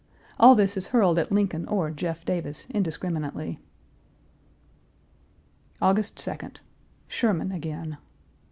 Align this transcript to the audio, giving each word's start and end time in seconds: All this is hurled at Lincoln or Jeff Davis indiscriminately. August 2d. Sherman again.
All 0.39 0.55
this 0.55 0.77
is 0.77 0.87
hurled 0.87 1.19
at 1.19 1.31
Lincoln 1.31 1.67
or 1.67 1.91
Jeff 1.91 2.25
Davis 2.25 2.65
indiscriminately. 2.71 3.59
August 5.79 6.17
2d. 6.17 6.57
Sherman 7.07 7.51
again. 7.51 7.97